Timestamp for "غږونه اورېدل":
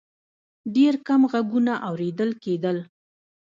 1.31-2.31